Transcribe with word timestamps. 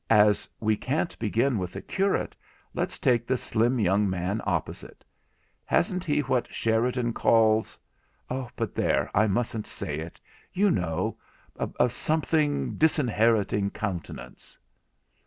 As 0.09 0.49
we 0.59 0.75
can't 0.75 1.15
begin 1.19 1.59
with 1.59 1.73
the 1.73 1.81
curate, 1.83 2.35
let's 2.73 2.97
take 2.97 3.27
the 3.27 3.37
slim 3.37 3.79
young 3.79 4.09
man 4.09 4.41
opposite. 4.47 5.05
Hasn't 5.63 6.03
he 6.03 6.21
what 6.21 6.51
Sheridan 6.51 7.13
calls—but 7.13 8.73
there, 8.73 9.11
I 9.13 9.27
mustn't 9.27 9.67
say 9.67 9.99
it; 9.99 10.19
you 10.53 10.71
know—a 10.71 11.89
something 11.91 12.77
disinheriting 12.77 13.69
countenance?' 13.69 14.57